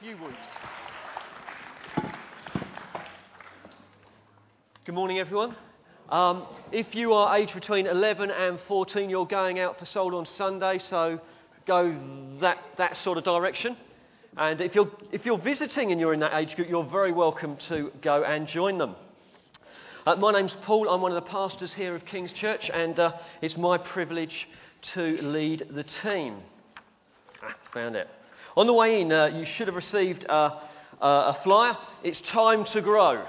[0.00, 0.36] few weeks.
[4.84, 5.56] Good morning, everyone.
[6.08, 10.24] Um, if you are aged between 11 and 14, you're going out for Soul on
[10.24, 11.20] Sunday, so
[11.66, 11.98] go
[12.40, 13.76] that, that sort of direction.
[14.36, 17.56] And if you're, if you're visiting and you're in that age group, you're very welcome
[17.68, 18.94] to go and join them.
[20.06, 20.88] Uh, my name's Paul.
[20.88, 23.12] I'm one of the pastors here of King's Church, and uh,
[23.42, 24.46] it's my privilege
[24.94, 26.36] to lead the team.
[27.42, 28.06] Ah, found it.
[28.58, 30.60] On the way in, uh, you should have received a,
[31.00, 31.76] a flyer.
[32.02, 33.24] It's time to grow.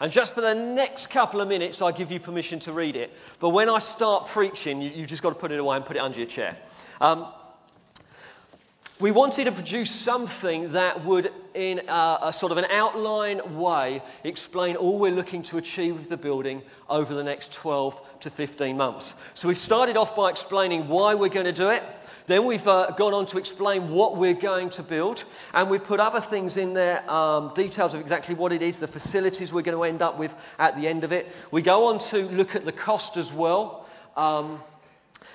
[0.00, 3.10] And just for the next couple of minutes, I give you permission to read it.
[3.40, 5.96] But when I start preaching, you, have just got to put it away and put
[5.96, 6.58] it under your chair.
[7.00, 7.32] Um,
[9.00, 14.02] we wanted to produce something that would, in a, a, sort of an outline way,
[14.24, 18.76] explain all we're looking to achieve with the building over the next 12 to 15
[18.76, 19.10] months.
[19.36, 21.82] So we started off by explaining why we're going to do it.
[22.26, 25.22] Then we've uh, gone on to explain what we're going to build,
[25.54, 28.88] and we've put other things in there, um, details of exactly what it is, the
[28.88, 31.26] facilities we're going to end up with at the end of it.
[31.52, 33.86] We go on to look at the cost as well.
[34.16, 34.60] Um,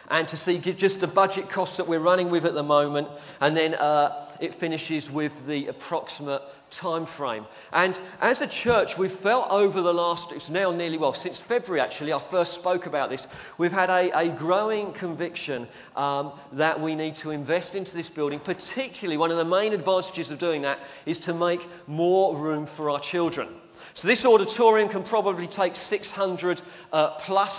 [0.09, 3.07] and to see just the budget costs that we're running with at the moment,
[3.39, 6.41] and then uh, it finishes with the approximate
[6.71, 7.45] time frame.
[7.71, 11.81] And as a church, we've felt over the last, it's now nearly, well, since February
[11.81, 13.21] actually, I first spoke about this,
[13.57, 18.39] we've had a, a growing conviction um, that we need to invest into this building.
[18.39, 22.89] Particularly, one of the main advantages of doing that is to make more room for
[22.89, 23.49] our children.
[23.95, 26.61] So this auditorium can probably take 600
[26.93, 27.53] uh, plus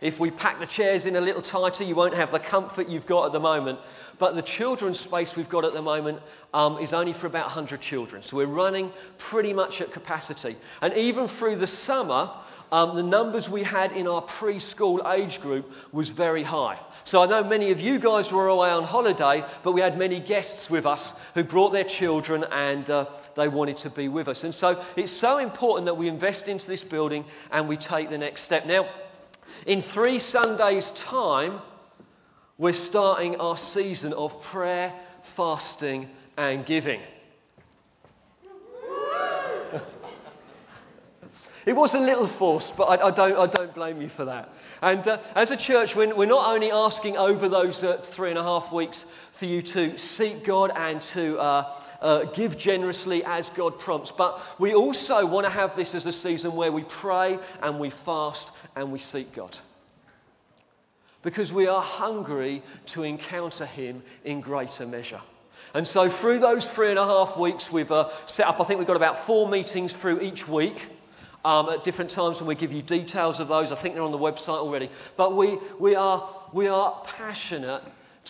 [0.00, 3.06] if we pack the chairs in a little tighter, you won't have the comfort you've
[3.06, 3.78] got at the moment.
[4.18, 6.20] But the children's space we've got at the moment
[6.52, 8.22] um, is only for about 100 children.
[8.22, 10.56] So we're running pretty much at capacity.
[10.82, 12.30] And even through the summer,
[12.70, 16.78] um, the numbers we had in our preschool age group was very high.
[17.06, 20.20] So I know many of you guys were away on holiday, but we had many
[20.20, 24.42] guests with us who brought their children and uh, they wanted to be with us.
[24.42, 28.18] And so it's so important that we invest into this building and we take the
[28.18, 28.66] next step.
[28.66, 28.86] Now,
[29.66, 31.60] in three Sundays' time,
[32.58, 34.92] we're starting our season of prayer,
[35.36, 37.00] fasting, and giving.
[41.66, 44.48] it was a little forced, but I, I, don't, I don't blame you for that.
[44.80, 48.38] And uh, as a church, we're, we're, not only asking over those uh, three and
[48.38, 49.04] a half weeks
[49.38, 54.12] for you to seek God and to uh, uh, give generously as God prompts.
[54.16, 57.92] But we also want to have this as a season where we pray and we
[58.04, 58.46] fast
[58.78, 59.56] and we seek God.
[61.22, 62.62] Because we are hungry
[62.94, 65.20] to encounter Him in greater measure.
[65.74, 68.78] And so, through those three and a half weeks, we've uh, set up, I think
[68.78, 70.76] we've got about four meetings through each week.
[71.44, 73.70] Um, at different times, and we give you details of those.
[73.70, 74.90] I think they're on the website already.
[75.16, 77.82] But we, we, are, we are passionate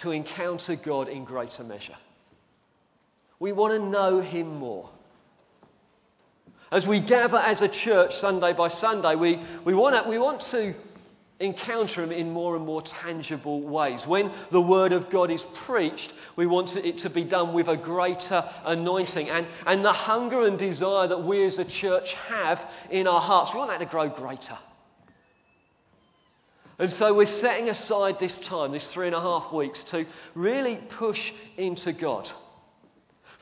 [0.02, 1.96] to encounter God in greater measure.
[3.40, 4.90] We want to know Him more.
[6.70, 10.42] As we gather as a church Sunday by Sunday, we, we, want, to, we want
[10.50, 10.74] to
[11.40, 14.06] encounter Him in more and more tangible ways.
[14.06, 17.76] When the Word of God is preached, we want it to be done with a
[17.76, 19.30] greater anointing.
[19.30, 23.52] And, and the hunger and desire that we as a church have in our hearts,
[23.52, 24.58] we want that to grow greater.
[26.78, 30.76] And so we're setting aside this time, this three and a half weeks, to really
[30.98, 32.30] push into God.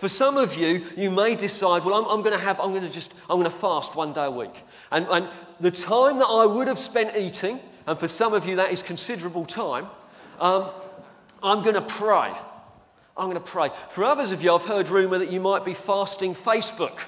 [0.01, 2.83] For some of you, you may decide, well, I'm, I'm going to have, I'm going
[2.83, 4.53] to just, I'm going to fast one day a week.
[4.91, 5.31] And, and
[5.61, 8.83] the time that I would have spent eating, and for some of you that is
[8.83, 9.89] considerable time,
[10.39, 10.71] um,
[11.43, 12.33] I'm going to pray.
[13.17, 13.71] I'm going to pray.
[13.95, 16.99] For others of you, I've heard rumour that you might be fasting Facebook.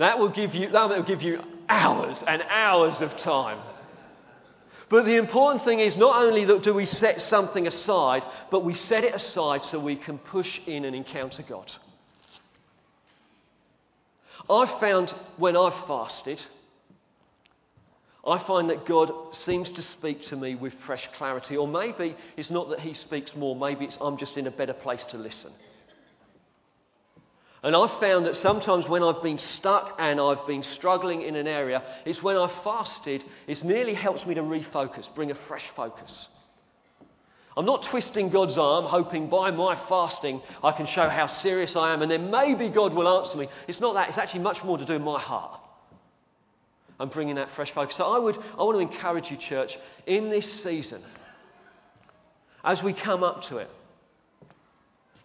[0.00, 3.60] That will give you, that will give you hours and hours of time.
[4.92, 8.74] But the important thing is not only that do we set something aside, but we
[8.74, 11.72] set it aside so we can push in and encounter God.
[14.50, 16.42] I've found when I've fasted,
[18.26, 19.10] I find that God
[19.46, 21.56] seems to speak to me with fresh clarity.
[21.56, 24.74] Or maybe it's not that He speaks more, maybe it's I'm just in a better
[24.74, 25.52] place to listen.
[27.62, 31.46] And I've found that sometimes when I've been stuck and I've been struggling in an
[31.46, 36.10] area, it's when I've fasted, it nearly helps me to refocus, bring a fresh focus.
[37.56, 41.92] I'm not twisting God's arm, hoping by my fasting I can show how serious I
[41.92, 43.48] am and then maybe God will answer me.
[43.68, 45.60] It's not that, it's actually much more to do with my heart.
[46.98, 47.96] I'm bringing that fresh focus.
[47.96, 49.76] So I, would, I want to encourage you, church,
[50.06, 51.02] in this season,
[52.64, 53.68] as we come up to it,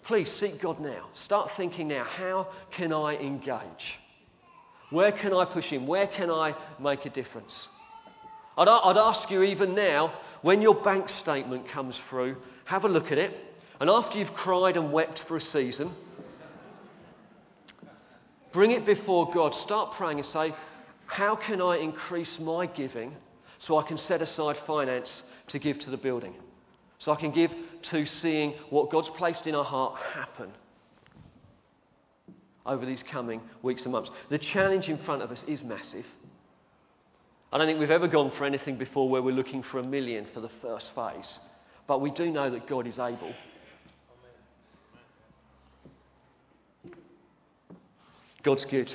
[0.07, 1.07] Please seek God now.
[1.25, 3.99] Start thinking now how can I engage?
[4.89, 5.85] Where can I push in?
[5.85, 7.53] Where can I make a difference?
[8.57, 13.11] I'd, I'd ask you even now, when your bank statement comes through, have a look
[13.11, 13.35] at it.
[13.79, 15.93] And after you've cried and wept for a season,
[18.57, 19.53] Bring it before God.
[19.53, 20.51] Start praying and say,
[21.05, 23.15] How can I increase my giving
[23.59, 26.33] so I can set aside finance to give to the building?
[26.99, 27.51] So I can give
[27.83, 30.51] to seeing what God's placed in our heart happen
[32.65, 34.09] over these coming weeks and months.
[34.29, 36.05] The challenge in front of us is massive.
[37.51, 40.27] I don't think we've ever gone for anything before where we're looking for a million
[40.33, 41.39] for the first phase.
[41.87, 43.33] But we do know that God is able.
[48.43, 48.93] God's good.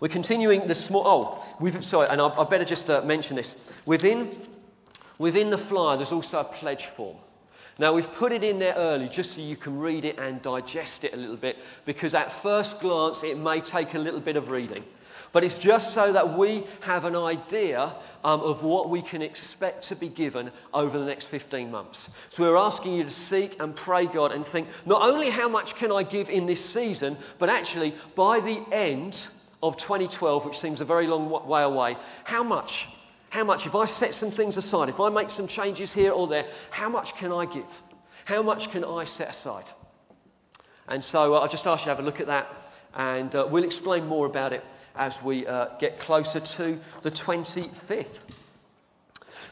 [0.00, 1.06] We're continuing the small.
[1.06, 3.54] Oh, we've, sorry, and I, I better just uh, mention this.
[3.86, 4.46] Within,
[5.18, 7.16] within the flyer, there's also a pledge form.
[7.78, 11.04] Now, we've put it in there early just so you can read it and digest
[11.04, 14.48] it a little bit, because at first glance, it may take a little bit of
[14.48, 14.82] reading.
[15.32, 19.86] But it's just so that we have an idea um, of what we can expect
[19.88, 21.98] to be given over the next 15 months.
[22.34, 25.74] So we're asking you to seek and pray God and think not only how much
[25.74, 29.14] can I give in this season, but actually by the end
[29.62, 32.86] of 2012, which seems a very long way away, how much?
[33.36, 33.66] How much?
[33.66, 36.88] If I set some things aside, if I make some changes here or there, how
[36.88, 37.66] much can I give?
[38.24, 39.66] How much can I set aside?
[40.88, 42.46] And so uh, I'll just ask you to have a look at that,
[42.94, 48.06] and uh, we'll explain more about it as we uh, get closer to the 25th.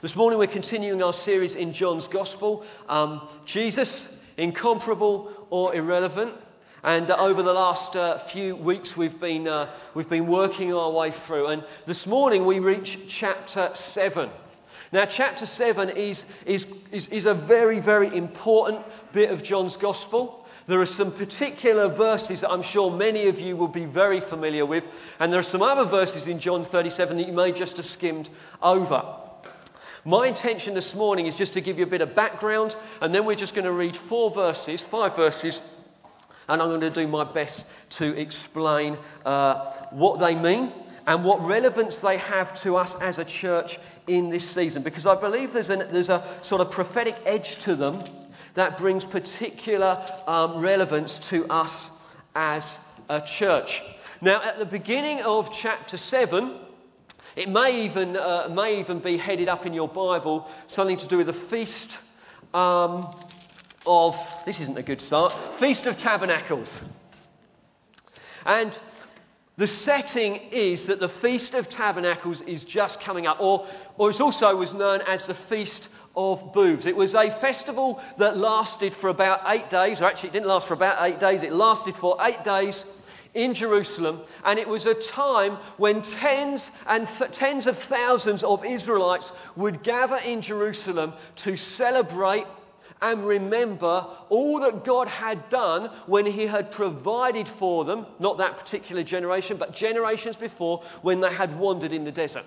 [0.01, 4.07] This morning we're continuing our series in John's Gospel um, Jesus,
[4.39, 6.33] incomparable or irrelevant.
[6.85, 10.91] And uh, over the last uh, few weeks, we've been, uh, we've been working our
[10.91, 11.47] way through.
[11.47, 14.29] And this morning, we reach chapter 7.
[14.93, 18.85] Now, chapter 7 is, is, is, is a very, very important
[19.15, 20.45] bit of John's Gospel.
[20.69, 24.67] There are some particular verses that I'm sure many of you will be very familiar
[24.67, 24.85] with,
[25.21, 28.29] and there are some other verses in John 37 that you may just have skimmed
[28.63, 29.03] over.
[30.05, 33.25] My intention this morning is just to give you a bit of background, and then
[33.25, 35.59] we're just going to read four verses, five verses,
[36.49, 37.65] and I'm going to do my best
[37.99, 40.73] to explain uh, what they mean
[41.07, 45.21] and what relevance they have to us as a church in this season, because I
[45.21, 48.05] believe there's, an, there's a sort of prophetic edge to them
[48.55, 51.73] that brings particular um, relevance to us
[52.35, 52.65] as
[53.09, 53.81] a church.
[54.21, 56.61] Now, at the beginning of chapter 7,
[57.37, 61.19] it may even, uh, may even be headed up in your Bible, something to do
[61.19, 61.89] with the feast
[62.55, 63.15] um,
[63.87, 64.15] of,
[64.47, 66.71] this isn't a good start, Feast of Tabernacles.
[68.47, 68.79] And
[69.57, 73.67] the setting is that the Feast of Tabernacles is just coming up, or,
[73.97, 76.87] or it also was known as the Feast of booths.
[76.87, 80.67] It was a festival that lasted for about eight days, or actually, it didn't last
[80.67, 82.83] for about eight days, it lasted for eight days
[83.35, 88.65] in Jerusalem, and it was a time when tens and th- tens of thousands of
[88.65, 92.47] Israelites would gather in Jerusalem to celebrate
[93.01, 98.59] and remember all that God had done when He had provided for them, not that
[98.59, 102.45] particular generation, but generations before when they had wandered in the desert.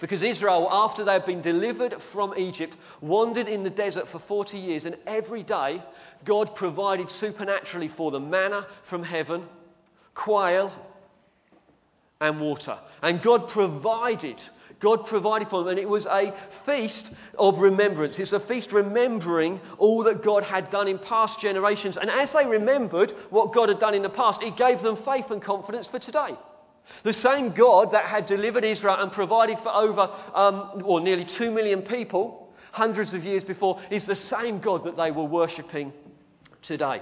[0.00, 4.58] Because Israel, after they had been delivered from Egypt, wandered in the desert for 40
[4.58, 5.82] years, and every day
[6.24, 9.44] God provided supernaturally for them manna from heaven,
[10.14, 10.72] quail,
[12.20, 12.78] and water.
[13.02, 14.40] And God provided.
[14.84, 16.34] God provided for them, and it was a
[16.66, 17.02] feast
[17.38, 18.18] of remembrance.
[18.18, 21.96] It's a feast remembering all that God had done in past generations.
[21.96, 25.30] And as they remembered what God had done in the past, it gave them faith
[25.30, 26.36] and confidence for today.
[27.02, 30.02] The same God that had delivered Israel and provided for over,
[30.34, 34.98] um, or nearly two million people hundreds of years before, is the same God that
[34.98, 35.94] they were worshipping
[36.60, 37.00] today.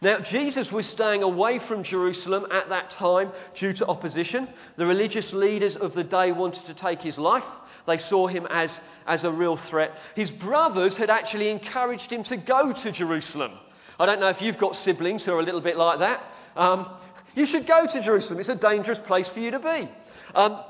[0.00, 4.48] Now, Jesus was staying away from Jerusalem at that time due to opposition.
[4.76, 7.44] The religious leaders of the day wanted to take his life.
[7.86, 8.72] They saw him as,
[9.06, 9.92] as a real threat.
[10.14, 13.52] His brothers had actually encouraged him to go to Jerusalem.
[13.98, 16.22] I don't know if you've got siblings who are a little bit like that.
[16.54, 16.86] Um,
[17.34, 18.38] you should go to Jerusalem.
[18.40, 19.90] It's a dangerous place for you to be.
[20.34, 20.62] Um,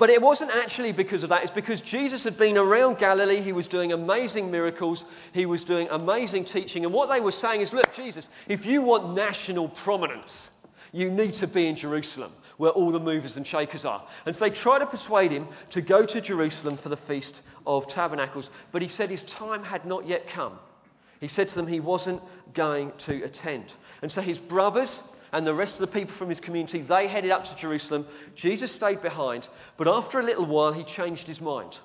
[0.00, 1.42] but it wasn't actually because of that.
[1.42, 3.42] It's because Jesus had been around Galilee.
[3.42, 5.04] He was doing amazing miracles.
[5.34, 6.86] He was doing amazing teaching.
[6.86, 10.32] And what they were saying is look, Jesus, if you want national prominence,
[10.92, 14.02] you need to be in Jerusalem, where all the movers and shakers are.
[14.24, 17.34] And so they tried to persuade him to go to Jerusalem for the Feast
[17.66, 18.48] of Tabernacles.
[18.72, 20.58] But he said his time had not yet come.
[21.20, 22.22] He said to them he wasn't
[22.54, 23.66] going to attend.
[24.00, 24.90] And so his brothers
[25.32, 28.06] and the rest of the people from his community, they headed up to Jerusalem.
[28.36, 29.46] Jesus stayed behind,
[29.78, 31.78] but after a little while, he changed his mind.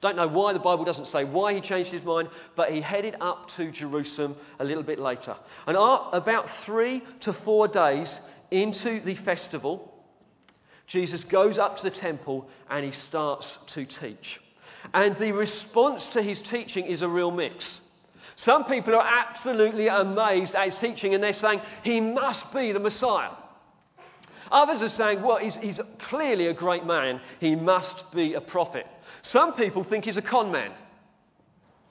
[0.00, 3.16] Don't know why the Bible doesn't say why he changed his mind, but he headed
[3.20, 5.34] up to Jerusalem a little bit later.
[5.66, 8.12] And about three to four days
[8.50, 9.90] into the festival,
[10.88, 14.40] Jesus goes up to the temple and he starts to teach.
[14.92, 17.64] And the response to his teaching is a real mix.
[18.36, 22.80] Some people are absolutely amazed at his teaching and they're saying, he must be the
[22.80, 23.30] Messiah.
[24.50, 27.20] Others are saying, well, he's, he's clearly a great man.
[27.40, 28.86] He must be a prophet.
[29.22, 30.72] Some people think he's a con man.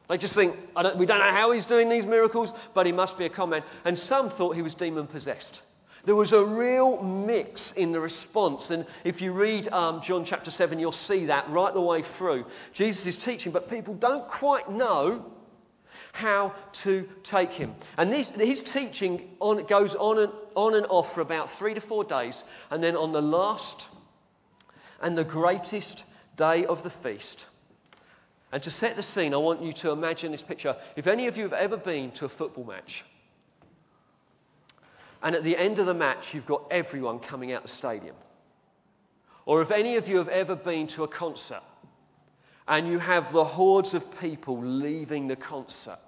[0.09, 3.17] They just think, don't, we don't know how he's doing these miracles, but he must
[3.17, 3.63] be a con man.
[3.85, 5.61] And some thought he was demon possessed.
[6.05, 8.65] There was a real mix in the response.
[8.69, 12.45] And if you read um, John chapter 7, you'll see that right the way through.
[12.73, 15.25] Jesus is teaching, but people don't quite know
[16.13, 16.53] how
[16.83, 17.73] to take him.
[17.97, 21.81] And this, his teaching on, goes on and, on and off for about three to
[21.81, 22.35] four days.
[22.69, 23.83] And then on the last
[25.01, 26.03] and the greatest
[26.37, 27.45] day of the feast,
[28.51, 30.75] and to set the scene, I want you to imagine this picture.
[30.95, 33.03] If any of you have ever been to a football match,
[35.23, 38.15] and at the end of the match, you've got everyone coming out the stadium,
[39.47, 41.63] or if any of you have ever been to a concert,
[42.67, 45.99] and you have the hordes of people leaving the concert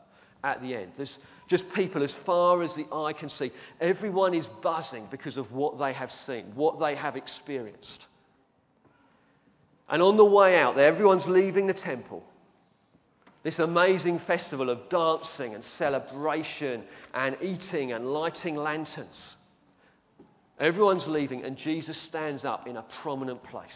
[0.44, 0.92] at the end.
[0.96, 1.18] There's
[1.50, 3.52] just people as far as the eye can see.
[3.82, 8.06] Everyone is buzzing because of what they have seen, what they have experienced.
[9.90, 12.24] And on the way out there, everyone's leaving the temple.
[13.44, 16.84] This amazing festival of dancing and celebration
[17.14, 19.36] and eating and lighting lanterns.
[20.60, 23.70] Everyone's leaving, and Jesus stands up in a prominent place.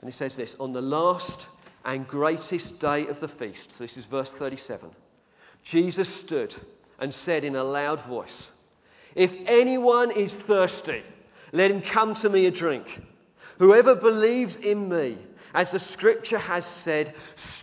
[0.00, 1.46] And he says this On the last
[1.84, 4.90] and greatest day of the feast, so this is verse 37,
[5.70, 6.54] Jesus stood
[6.98, 8.48] and said in a loud voice,
[9.14, 11.02] If anyone is thirsty,
[11.52, 12.86] let him come to me and drink.
[13.58, 15.18] Whoever believes in me,
[15.54, 17.14] as the scripture has said,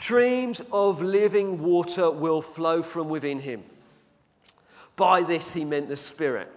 [0.01, 3.63] streams of living water will flow from within him.
[4.97, 6.49] By this he meant the Spirit,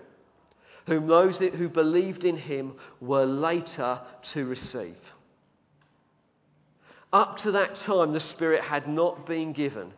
[0.87, 4.01] whom those who believed in him were later
[4.33, 4.97] to receive.
[7.13, 9.93] Up to that time, the Spirit had not been given,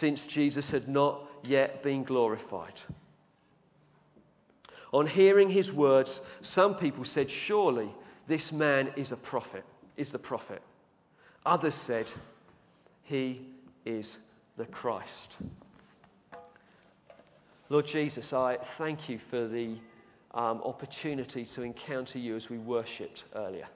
[0.00, 2.80] since Jesus had not yet been glorified.
[4.92, 6.20] On hearing his words,
[6.54, 7.90] some people said, Surely
[8.28, 9.64] this man is a prophet,
[9.96, 10.62] is the prophet.
[11.44, 12.06] Others said,
[13.02, 13.42] He
[13.84, 14.08] is
[14.56, 15.36] the Christ.
[17.68, 19.76] Lord Jesus, I thank you for the
[20.32, 23.66] um, opportunity to encounter you as we worshipped earlier.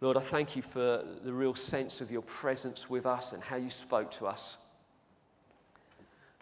[0.00, 3.56] Lord, I thank you for the real sense of your presence with us and how
[3.56, 4.40] you spoke to us.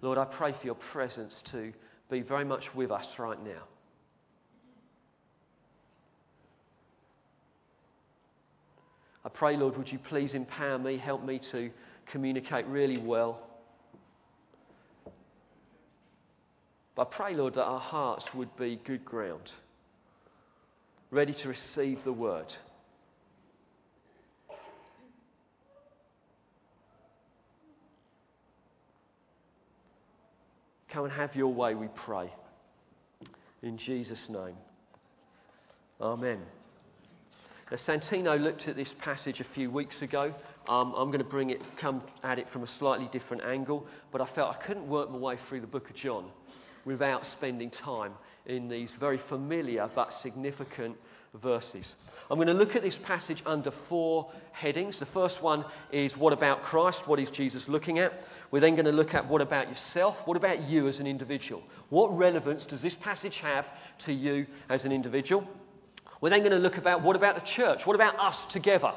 [0.00, 1.72] Lord, I pray for your presence to
[2.08, 3.62] be very much with us right now.
[9.24, 11.70] I pray, Lord, would you please empower me, help me to
[12.12, 13.40] communicate really well.
[16.94, 19.50] But I pray, Lord, that our hearts would be good ground,
[21.10, 22.46] ready to receive the word.
[30.98, 32.28] Come and have your way, we pray.
[33.62, 34.56] In Jesus' name.
[36.00, 36.40] Amen.
[37.70, 40.34] Now, Santino looked at this passage a few weeks ago.
[40.68, 44.20] Um, I'm going to bring it, come at it from a slightly different angle, but
[44.20, 46.30] I felt I couldn't work my way through the book of John
[46.84, 48.14] without spending time
[48.46, 50.96] in these very familiar but significant
[51.40, 51.86] verses.
[52.30, 54.98] I'm going to look at this passage under four headings.
[54.98, 56.98] The first one is what about Christ?
[57.06, 58.12] What is Jesus looking at?
[58.50, 60.16] We're then going to look at what about yourself?
[60.24, 61.62] What about you as an individual?
[61.90, 63.66] What relevance does this passage have
[64.06, 65.46] to you as an individual?
[66.20, 67.82] We're then going to look about what about the church?
[67.84, 68.92] What about us together?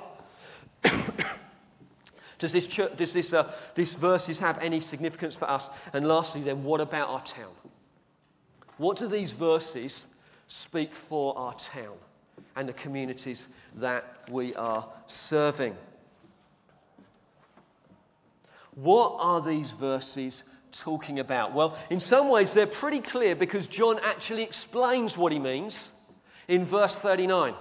[2.39, 5.63] does this, church, does this, uh, these verses have any significance for us?
[5.93, 7.53] And lastly, then, what about our town?
[8.77, 10.01] What do these verses
[10.47, 11.97] speak for our town?
[12.55, 13.41] and the communities
[13.75, 14.87] that we are
[15.29, 15.75] serving.
[18.75, 20.41] What are these verses
[20.83, 21.53] talking about?
[21.53, 25.77] Well, in some ways, they're pretty clear because John actually explains what he means
[26.47, 27.53] in verse 39.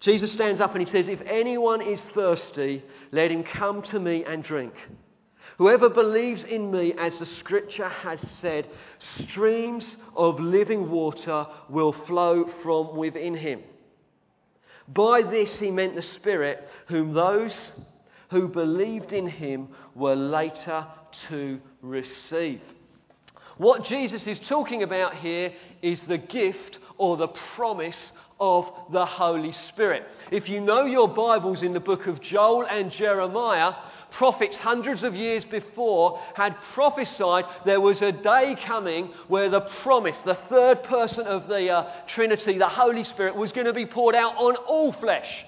[0.00, 2.82] Jesus stands up and he says, If anyone is thirsty,
[3.12, 4.74] let him come to me and drink.
[5.58, 8.66] Whoever believes in me, as the scripture has said,
[9.28, 13.62] streams of living water will flow from within him.
[14.88, 17.56] By this he meant the Spirit, whom those
[18.30, 20.86] who believed in him were later
[21.28, 22.60] to receive.
[23.56, 29.52] What Jesus is talking about here is the gift or the promise of the Holy
[29.70, 30.04] Spirit.
[30.32, 33.74] If you know your Bibles in the book of Joel and Jeremiah,
[34.10, 40.18] prophets hundreds of years before had prophesied there was a day coming where the promise,
[40.24, 44.14] the third person of the uh, Trinity, the Holy Spirit, was going to be poured
[44.14, 45.44] out on all flesh.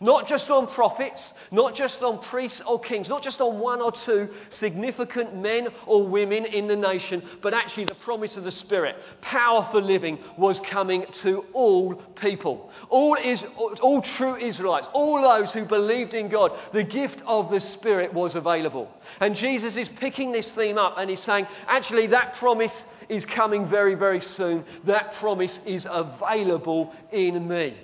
[0.00, 3.92] Not just on prophets, not just on priests or kings, not just on one or
[3.92, 8.96] two significant men or women in the nation, but actually the promise of the Spirit,
[9.20, 12.70] power for living, was coming to all people.
[12.90, 17.60] All, is, all true Israelites, all those who believed in God, the gift of the
[17.60, 18.88] Spirit was available.
[19.20, 22.72] And Jesus is picking this theme up and he's saying, actually, that promise
[23.08, 24.64] is coming very, very soon.
[24.84, 27.76] That promise is available in me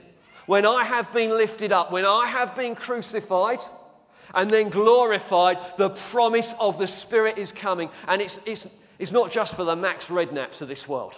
[0.46, 3.60] when I have been lifted up, when I have been crucified
[4.34, 7.88] and then glorified, the promise of the Spirit is coming.
[8.06, 8.66] And it's, it's,
[8.98, 11.14] it's not just for the Matt Redmans of this world.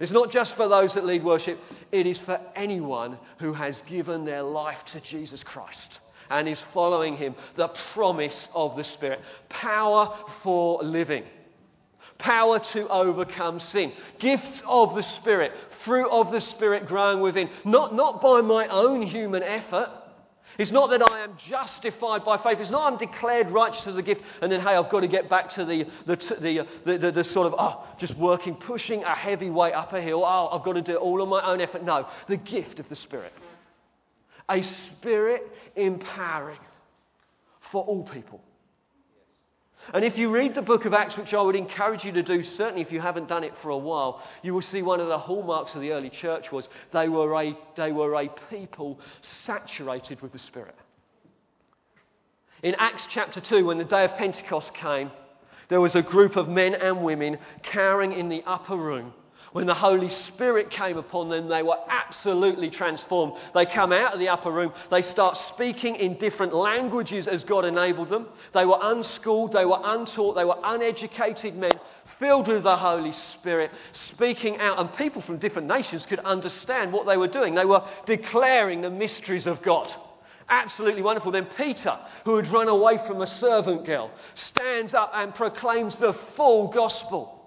[0.00, 1.58] It's not just for those that lead worship.
[1.90, 5.98] It is for anyone who has given their life to Jesus Christ
[6.30, 7.34] and is following Him.
[7.56, 9.20] The promise of the Spirit.
[9.48, 11.24] Power for living
[12.18, 13.92] power to overcome sin.
[14.18, 15.52] Gifts of the Spirit,
[15.84, 17.48] fruit of the Spirit growing within.
[17.64, 19.88] Not, not by my own human effort.
[20.58, 22.58] It's not that I am justified by faith.
[22.58, 25.30] It's not I'm declared righteous as a gift and then, hey, I've got to get
[25.30, 29.04] back to the, the, the, uh, the, the, the sort of, oh, just working, pushing
[29.04, 30.24] a heavy weight up a hill.
[30.24, 31.84] Oh, I've got to do it all on my own effort.
[31.84, 33.32] No, the gift of the Spirit.
[34.50, 34.62] A
[34.96, 35.42] Spirit
[35.76, 36.58] empowering
[37.70, 38.40] for all people.
[39.94, 42.42] And if you read the book of Acts, which I would encourage you to do,
[42.42, 45.18] certainly if you haven't done it for a while, you will see one of the
[45.18, 49.00] hallmarks of the early church was they were a, they were a people
[49.44, 50.74] saturated with the Spirit.
[52.62, 55.10] In Acts chapter 2, when the day of Pentecost came,
[55.68, 59.12] there was a group of men and women cowering in the upper room
[59.52, 63.34] when the Holy Spirit came upon them, they were absolutely transformed.
[63.54, 67.64] They come out of the upper room, they start speaking in different languages as God
[67.64, 68.26] enabled them.
[68.54, 71.72] They were unschooled, they were untaught, they were uneducated men
[72.18, 73.70] filled with the Holy Spirit,
[74.10, 77.54] speaking out, and people from different nations could understand what they were doing.
[77.54, 79.92] They were declaring the mysteries of God.
[80.48, 81.30] Absolutely wonderful.
[81.30, 84.10] Then Peter, who had run away from a servant girl,
[84.50, 87.37] stands up and proclaims the full gospel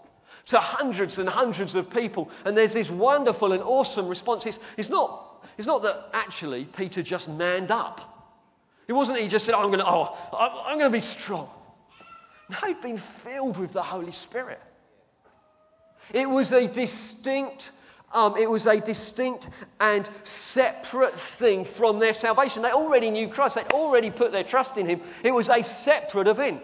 [0.52, 2.30] to hundreds and hundreds of people.
[2.46, 4.46] And there's this wonderful and awesome response.
[4.46, 8.00] It's, it's, not, it's not that actually Peter just manned up.
[8.88, 10.16] It wasn't that he just said, oh, I'm going to oh,
[10.66, 11.50] I'm going to be strong.
[12.50, 14.60] No, he'd been filled with the Holy Spirit.
[16.14, 17.70] It was a distinct
[18.14, 19.48] um, it was a distinct
[19.80, 20.10] and
[20.54, 22.62] separate thing from their salvation.
[22.62, 25.00] They already knew Christ, they already put their trust in Him.
[25.24, 26.62] It was a separate event.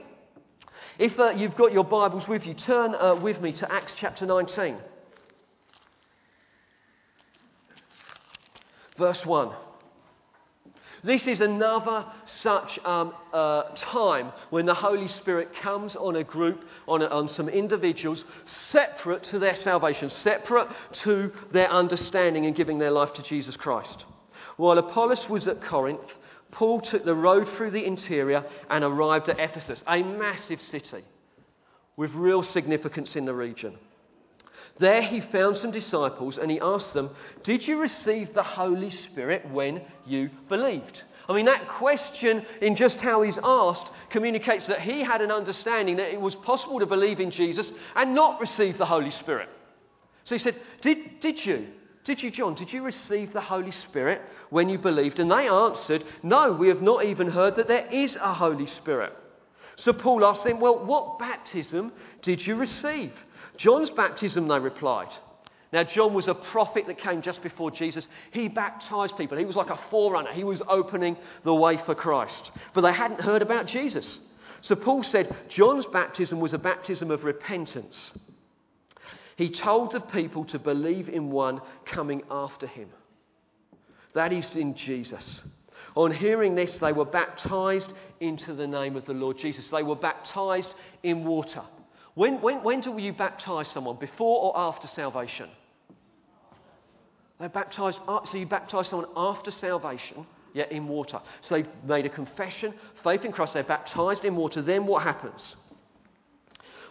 [0.99, 4.25] If uh, you've got your Bibles with you, turn uh, with me to Acts chapter
[4.25, 4.77] 19.
[8.97, 9.51] Verse 1.
[11.03, 12.03] This is another
[12.41, 17.29] such um, uh, time when the Holy Spirit comes on a group, on, a, on
[17.29, 18.23] some individuals,
[18.71, 20.67] separate to their salvation, separate
[21.03, 24.05] to their understanding and giving their life to Jesus Christ.
[24.57, 26.01] While Apollos was at Corinth,
[26.51, 31.03] Paul took the road through the interior and arrived at Ephesus, a massive city
[31.95, 33.77] with real significance in the region.
[34.79, 37.09] There he found some disciples and he asked them,
[37.43, 41.01] Did you receive the Holy Spirit when you believed?
[41.27, 45.97] I mean, that question, in just how he's asked, communicates that he had an understanding
[45.97, 49.49] that it was possible to believe in Jesus and not receive the Holy Spirit.
[50.23, 51.67] So he said, Did, did you?
[52.07, 55.19] Did you, John, did you receive the Holy Spirit when you believed?
[55.19, 59.11] And they answered, No, we have not even heard that there is a Holy Spirit.
[59.75, 61.91] So Paul asked them, Well, what baptism
[62.21, 63.11] did you receive?
[63.57, 65.09] John's baptism, they replied.
[65.73, 68.07] Now, John was a prophet that came just before Jesus.
[68.31, 69.37] He baptized people.
[69.37, 70.31] He was like a forerunner.
[70.31, 72.51] He was opening the way for Christ.
[72.73, 74.17] But they hadn't heard about Jesus.
[74.61, 77.97] So Paul said John's baptism was a baptism of repentance.
[79.37, 82.89] He told the people to believe in one coming after him.
[84.15, 85.23] That is in Jesus.
[85.95, 89.65] On hearing this, they were baptized into the name of the Lord Jesus.
[89.71, 90.73] They were baptized
[91.03, 91.61] in water.
[92.15, 93.97] When, when, when do you baptize someone?
[93.99, 95.49] Before or after salvation?
[97.39, 101.19] They baptized, uh, so you baptize someone after salvation, yet in water.
[101.47, 102.73] So they made a confession,
[103.03, 104.63] faith in Christ, they're baptized in water.
[104.63, 105.55] Then what happens?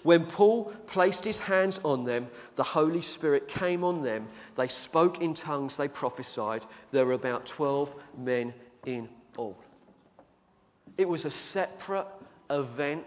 [0.06, 4.28] When Paul placed his hands on them, the Holy Spirit came on them.
[4.56, 6.64] They spoke in tongues, they prophesied.
[6.92, 9.56] There were about 12 men in all.
[10.96, 12.06] It was a separate
[12.50, 13.02] event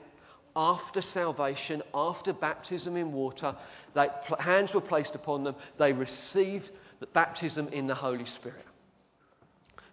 [0.57, 3.55] after salvation, after baptism in water.
[3.95, 4.07] They,
[4.37, 5.55] hands were placed upon them.
[5.77, 8.65] They received the baptism in the Holy Spirit.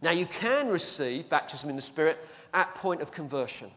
[0.02, 2.18] Now, you can receive baptism in the Spirit
[2.52, 3.70] at point of conversion.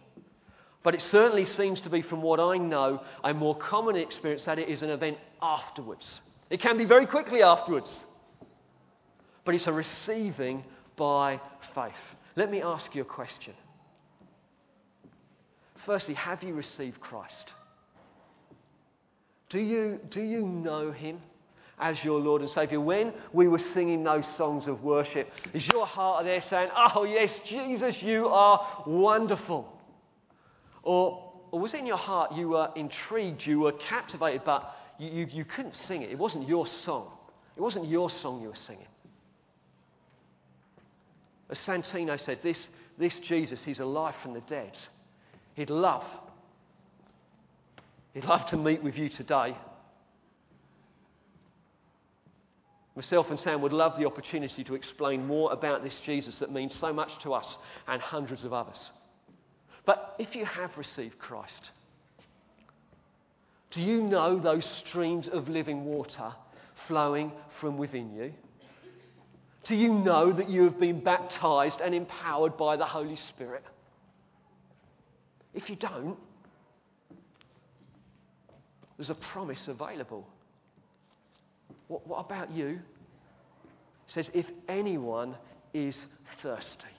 [0.84, 4.60] But it certainly seems to be, from what I know, a more common experience that
[4.60, 6.06] it is an event afterwards.
[6.50, 7.90] It can be very quickly afterwards.
[9.44, 10.64] But it's a receiving
[10.96, 11.42] by
[11.76, 11.94] faith.
[12.36, 13.54] Let me ask you a question.
[15.86, 17.54] Firstly, have you received Christ?
[19.50, 21.20] Do you, do you know him
[21.80, 22.82] as your Lord and Saviour?
[22.82, 27.34] When we were singing those songs of worship, is your heart there saying, Oh, yes,
[27.48, 29.79] Jesus, you are wonderful?
[30.84, 35.10] Or, or was it in your heart you were intrigued, you were captivated, but you,
[35.10, 36.12] you, you couldn't sing it?
[36.12, 37.12] It wasn't your song.
[37.56, 38.88] It wasn't your song you were singing.
[41.50, 44.78] As Santino said, this, this Jesus, he's alive from the dead.
[45.56, 46.06] He'd love,
[48.14, 49.58] he'd love to meet with you today.
[52.96, 56.76] Myself and Sam would love the opportunity to explain more about this Jesus that means
[56.80, 58.78] so much to us and hundreds of others.
[59.90, 61.72] But if you have received Christ,
[63.72, 66.32] do you know those streams of living water
[66.88, 68.32] flowing from within you?
[69.64, 73.64] Do you know that you have been baptized and empowered by the Holy Spirit?
[75.56, 76.18] If you don't,
[78.96, 80.28] there's a promise available.
[81.88, 82.80] What, what about you?
[84.08, 85.36] It says, if anyone
[85.74, 85.98] is
[86.44, 86.94] thirsty.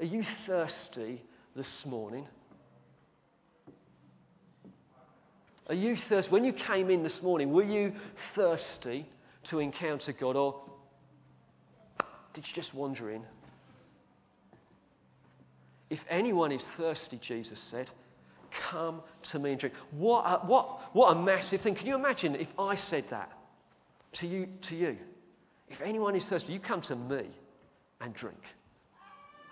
[0.00, 1.22] Are you thirsty
[1.54, 2.26] this morning?
[5.68, 6.30] Are you thirsty?
[6.30, 7.92] When you came in this morning, were you
[8.34, 9.08] thirsty
[9.50, 10.60] to encounter God, or
[12.34, 13.22] did you just wander in?
[15.90, 17.88] If anyone is thirsty, Jesus said,
[18.70, 19.74] come to me and drink.
[19.92, 21.76] What a, what, what a massive thing.
[21.76, 23.30] Can you imagine if I said that
[24.14, 24.96] to you, to you?
[25.68, 27.26] If anyone is thirsty, you come to me
[28.00, 28.40] and drink.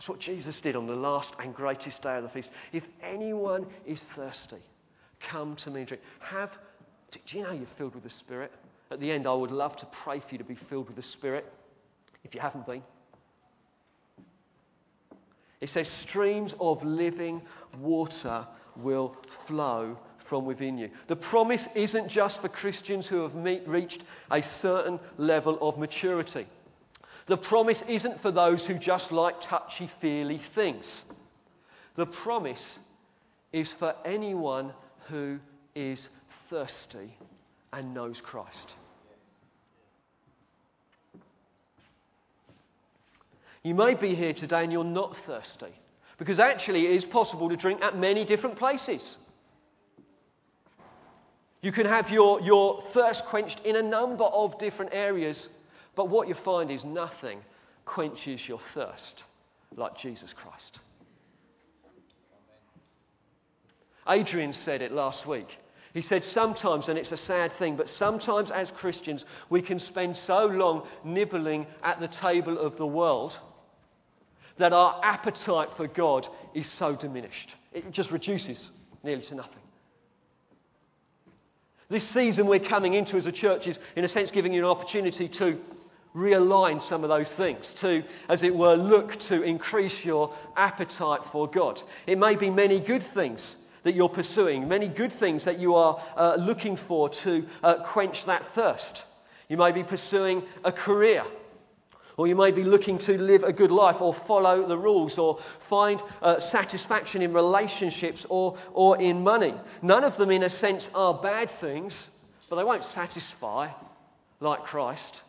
[0.02, 2.48] That's what Jesus did on the last and greatest day of the feast.
[2.72, 4.56] If anyone is thirsty,
[5.30, 6.02] come to me and drink.
[6.18, 6.50] Have,
[7.12, 8.50] do you know you're filled with the Spirit?
[8.90, 11.04] At the end, I would love to pray for you to be filled with the
[11.12, 11.46] Spirit
[12.24, 12.82] if you haven't been.
[15.60, 17.40] It says, streams of living
[17.78, 18.44] water
[18.76, 19.14] will
[19.46, 19.96] flow
[20.28, 20.90] from within you.
[21.06, 26.48] The promise isn't just for Christians who have meet, reached a certain level of maturity.
[27.28, 30.86] The promise isn't for those who just like touchy feely things.
[31.96, 32.62] The promise
[33.52, 34.72] is for anyone
[35.08, 35.38] who
[35.74, 36.00] is
[36.50, 37.16] thirsty
[37.72, 38.74] and knows Christ.
[43.62, 45.72] You may be here today and you're not thirsty,
[46.18, 49.16] because actually it is possible to drink at many different places.
[51.60, 55.46] You can have your, your thirst quenched in a number of different areas,
[55.94, 57.40] but what you find is nothing
[57.84, 59.24] quenches your thirst
[59.76, 60.78] like Jesus Christ.
[64.08, 65.46] Adrian said it last week.
[65.94, 70.16] He said, Sometimes, and it's a sad thing, but sometimes as Christians, we can spend
[70.26, 73.36] so long nibbling at the table of the world
[74.58, 77.50] that our appetite for God is so diminished.
[77.72, 78.58] It just reduces
[79.02, 79.58] nearly to nothing.
[81.90, 84.70] This season we're coming into as a church is, in a sense, giving you an
[84.70, 85.58] opportunity to
[86.14, 91.48] realign some of those things, to, as it were, look to increase your appetite for
[91.48, 91.80] God.
[92.06, 93.42] It may be many good things
[93.84, 98.16] that you're pursuing, many good things that you are uh, looking for to uh, quench
[98.26, 99.02] that thirst.
[99.48, 101.24] You may be pursuing a career
[102.16, 105.38] or you may be looking to live a good life or follow the rules or
[105.68, 109.54] find uh, satisfaction in relationships or, or in money.
[109.80, 111.96] None of them, in a sense, are bad things,
[112.50, 113.70] but they won't satisfy
[114.40, 115.22] like Christ.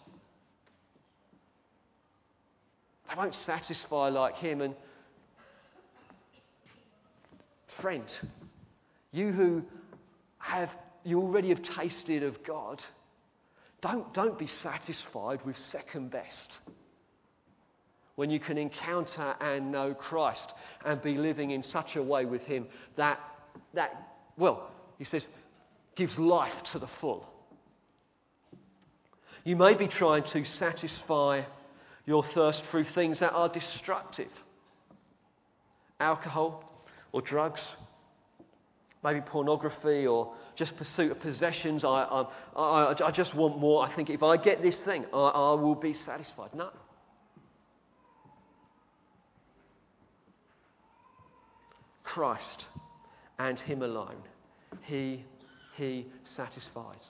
[3.14, 4.62] They won't satisfy like Him.
[4.62, 4.76] And,
[7.80, 8.06] friend,
[9.12, 9.62] you who
[10.40, 10.70] have,
[11.04, 12.82] you already have tasted of God
[13.84, 16.58] don't, don't be satisfied with second best.
[18.16, 20.54] When you can encounter and know Christ
[20.86, 23.20] and be living in such a way with Him that,
[23.74, 23.92] that
[24.38, 25.26] well, he says,
[25.98, 27.28] gives life to the full.
[29.44, 31.42] You may be trying to satisfy
[32.06, 34.30] your thirst through things that are destructive
[36.00, 36.64] alcohol
[37.12, 37.62] or drugs,
[39.04, 41.84] maybe pornography or just pursuit of possessions.
[41.84, 43.86] I, I, I, I just want more.
[43.86, 46.50] I think if I get this thing, I, I will be satisfied.
[46.54, 46.70] No.
[52.04, 52.66] Christ
[53.40, 54.22] and Him alone.
[54.84, 55.24] He,
[55.78, 57.10] he satisfies.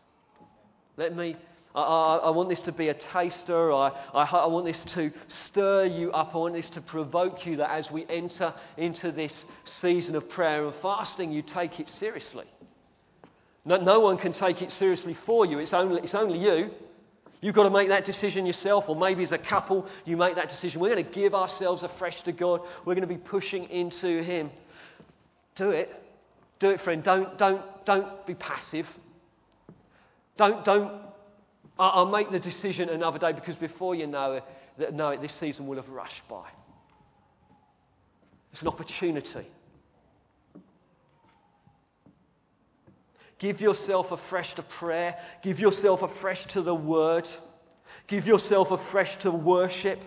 [0.98, 1.36] Let me
[1.76, 3.72] I, I, I, want this to be a taster.
[3.72, 5.12] I, I, want this to
[5.48, 6.36] stir you up.
[6.36, 9.34] I want this to provoke you that as we enter into this
[9.82, 12.46] season of prayer and fasting, you take it seriously.
[13.66, 15.60] No, no one can take it seriously for you.
[15.60, 16.72] It's only, it's only you.
[17.42, 20.50] You've got to make that decision yourself, or maybe as a couple, you make that
[20.50, 20.80] decision.
[20.80, 22.62] We're going to give ourselves afresh to God.
[22.86, 24.50] We're going to be pushing into Him.
[25.56, 25.92] Do it.
[26.60, 27.04] Do it, friend.
[27.04, 28.86] Don't, don't, don't be passive.
[30.38, 31.02] Don't, don't,
[31.78, 34.42] I'll make the decision another day because before you know
[34.78, 36.48] it, know it, this season will have rushed by.
[38.52, 39.48] It's an opportunity.
[43.40, 45.16] Give yourself afresh to prayer.
[45.42, 47.28] Give yourself afresh to the word.
[48.08, 50.00] Give yourself afresh to worship.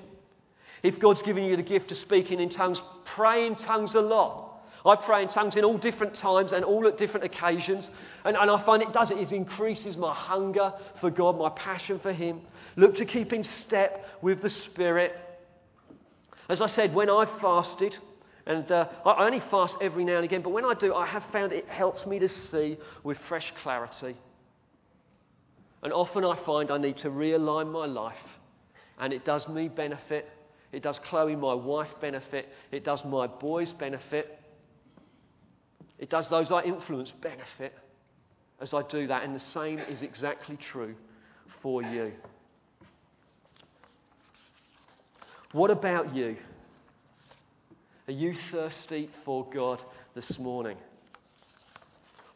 [0.83, 2.81] If God's given you the gift of speaking in tongues,
[3.17, 4.46] pray in tongues a lot.
[4.87, 7.89] I pray in tongues in all different times and all at different occasions.
[8.25, 9.19] And, and I find it does it.
[9.19, 12.41] It increases my hunger for God, my passion for Him.
[12.77, 15.13] Look to keep in step with the Spirit.
[16.49, 17.97] As I said, when I fasted,
[18.47, 21.25] and uh, I only fast every now and again, but when I do, I have
[21.33, 24.17] found it helps me to see with fresh clarity.
[25.83, 28.15] And often I find I need to realign my life,
[28.99, 30.29] and it does me benefit.
[30.73, 32.49] It does Chloe, my wife, benefit.
[32.71, 34.39] It does my boys benefit.
[35.99, 37.73] It does those I influence benefit
[38.61, 40.95] as I do that, and the same is exactly true
[41.63, 42.13] for you.
[45.53, 46.37] What about you?
[48.09, 49.81] Are you thirsty for God
[50.15, 50.77] this morning?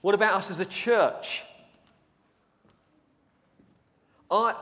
[0.01, 1.27] What about us as a church?
[4.31, 4.55] I,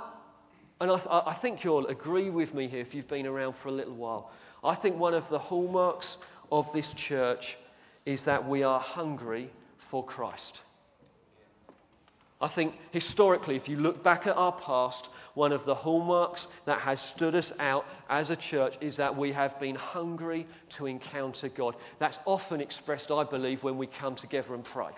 [0.80, 3.72] and I, I, think you'll agree with me here if you've been around for a
[3.72, 4.30] little while.
[4.64, 6.06] I think one of the hallmarks
[6.50, 7.44] of this church
[8.08, 9.50] is that we are hungry
[9.90, 10.60] for Christ.
[12.40, 16.80] I think historically, if you look back at our past, one of the hallmarks that
[16.80, 20.46] has stood us out as a church is that we have been hungry
[20.78, 21.74] to encounter God.
[22.00, 24.92] That's often expressed, I believe, when we come together and pray.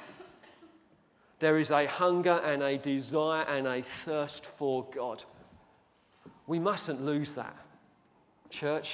[1.41, 5.25] There is a hunger and a desire and a thirst for God.
[6.47, 7.57] We mustn't lose that.
[8.51, 8.87] Church,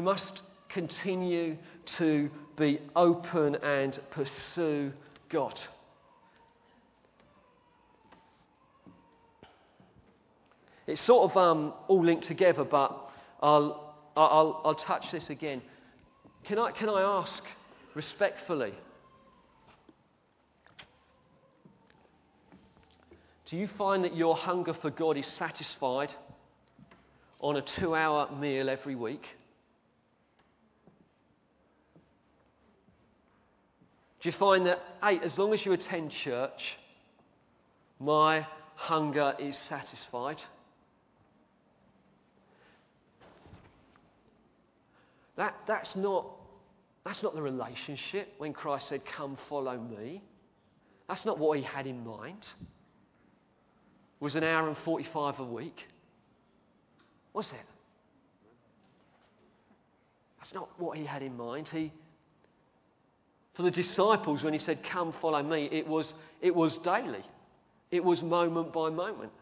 [0.00, 1.58] we must continue
[1.98, 4.94] to be open and pursue
[5.28, 5.60] God.
[10.86, 13.10] It's sort of um, all linked together, but
[13.42, 15.60] I'll, I'll, I'll touch this again.
[16.44, 17.42] Can I, can I ask
[17.94, 18.72] respectfully?
[23.50, 26.08] Do you find that your hunger for God is satisfied
[27.38, 29.26] on a two hour meal every week?
[34.22, 36.60] Do you find that, hey, as long as you attend church,
[37.98, 40.36] my hunger is satisfied?
[45.36, 46.26] That, that's, not,
[47.02, 50.22] that's not the relationship when Christ said, Come follow me.
[51.08, 52.44] That's not what he had in mind.
[54.20, 55.76] It was an hour and 45 a week.
[57.32, 57.66] Was it?
[60.38, 61.68] That's not what he had in mind.
[61.72, 61.90] He,
[63.60, 67.22] for the disciples, when he said, Come, follow me, it was, it was daily,
[67.90, 69.32] it was moment by moment.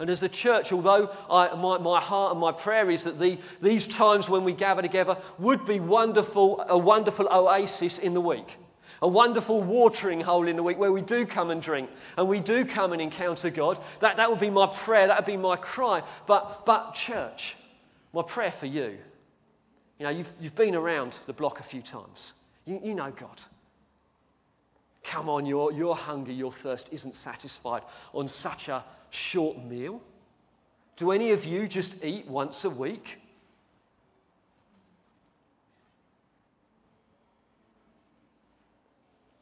[0.00, 3.38] And as the church, although I, my, my, heart and my prayer is that the,
[3.62, 8.48] these times when we gather together would be wonderful, a wonderful oasis in the week,
[9.00, 12.40] a wonderful watering hole in the week where we do come and drink and we
[12.40, 13.78] do come and encounter God.
[14.00, 16.02] That, that would be my prayer, that would be my cry.
[16.26, 17.54] But, but church,
[18.12, 18.98] my prayer for you
[19.98, 22.18] you know, you've, you've been around the block a few times.
[22.64, 23.40] You, you know God.
[25.10, 30.00] Come on, your, your hunger, your thirst isn't satisfied on such a short meal.
[30.96, 33.04] Do any of you just eat once a week?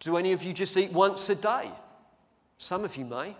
[0.00, 1.70] Do any of you just eat once a day?
[2.58, 3.36] Some of you may.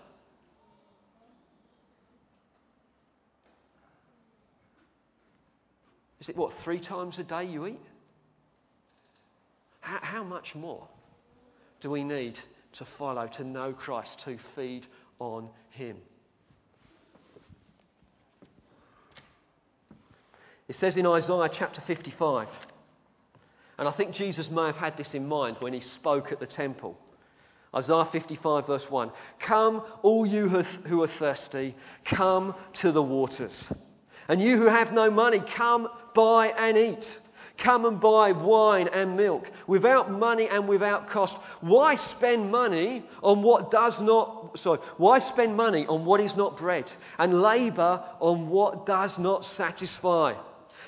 [6.21, 7.81] Is it what, three times a day you eat?
[9.81, 10.87] How, how much more
[11.81, 12.37] do we need
[12.73, 14.85] to follow, to know Christ, to feed
[15.19, 15.97] on Him?
[20.69, 22.47] It says in Isaiah chapter 55,
[23.79, 26.45] and I think Jesus may have had this in mind when he spoke at the
[26.45, 26.97] temple.
[27.75, 33.65] Isaiah 55, verse 1 Come, all you who are thirsty, come to the waters.
[34.29, 37.17] And you who have no money, come buy and eat.
[37.57, 41.35] Come and buy wine and milk without money and without cost.
[41.61, 46.57] Why spend money on what does not, sorry, why spend money on what is not
[46.57, 50.33] bread and labor on what does not satisfy?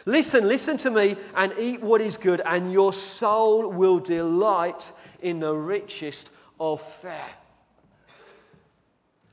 [0.05, 4.83] Listen, listen to me and eat what is good, and your soul will delight
[5.21, 7.31] in the richest of fare.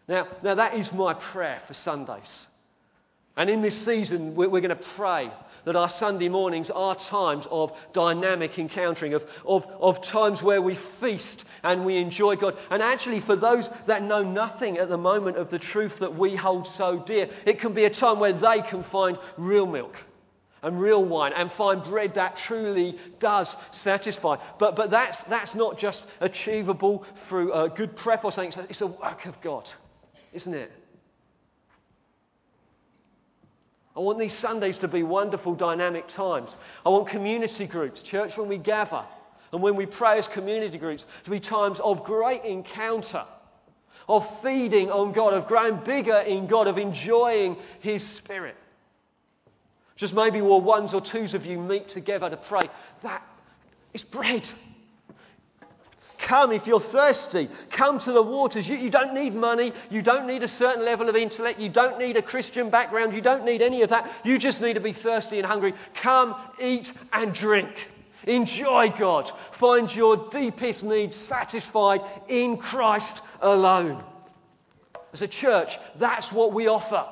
[0.09, 2.31] Now, now that is my prayer for Sundays.
[3.37, 5.31] And in this season, we're, we're going to pray
[5.65, 10.79] that our Sunday mornings are times of dynamic encountering, of, of, of times where we
[11.01, 12.55] feast and we enjoy God.
[12.71, 16.37] And actually, for those that know nothing at the moment of the truth that we
[16.37, 19.95] hold so dear, it can be a time where they can find real milk
[20.63, 23.49] and real wine and find bread that truly does
[23.83, 24.37] satisfy.
[24.59, 29.27] But, but that's, that's not just achievable through good prep or something, it's a work
[29.27, 29.69] of God,
[30.33, 30.71] isn't it?
[33.97, 36.51] I want these Sundays to be wonderful, dynamic times.
[36.87, 39.05] I want community groups, church when we gather,
[39.53, 43.25] and when we pray as community groups, to be times of great encounter,
[44.09, 48.57] of feeding on God, of growing bigger in God, of enjoying His Spirit.
[49.97, 52.71] Just maybe where ones or twos of you meet together to pray.
[53.03, 53.23] That
[53.93, 54.49] is bread.
[56.27, 57.49] Come if you're thirsty.
[57.71, 58.67] Come to the waters.
[58.67, 59.73] You, you, don't need money.
[59.91, 61.59] You don't need a certain level of intellect.
[61.59, 63.15] You don't need a Christian background.
[63.15, 64.11] You don't need any of that.
[64.25, 65.75] You just need to be thirsty and hungry.
[66.03, 67.71] Come, eat, and drink.
[68.25, 69.31] Enjoy God.
[69.59, 74.05] Find your deepest needs satisfied in Christ alone.
[75.13, 77.07] As a church, that's what we offer.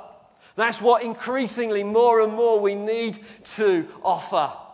[0.57, 3.19] That's what increasingly more and more we need
[3.57, 4.68] to offer.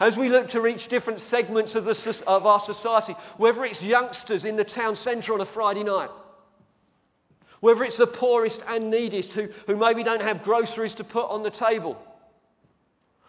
[0.00, 4.44] As we look to reach different segments of, the, of our society, whether it's youngsters
[4.44, 6.10] in the town centre on a Friday night,
[7.60, 11.42] whether it's the poorest and neediest who, who maybe don't have groceries to put on
[11.42, 11.96] the table,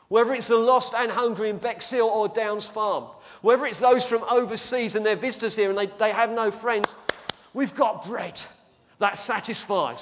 [0.09, 3.07] whether it's the lost and hungry in Bexhill or Downs Farm,
[3.41, 6.87] whether it's those from overseas and they're visitors here and they, they have no friends,
[7.53, 8.39] we've got bread
[8.99, 10.01] that satisfies.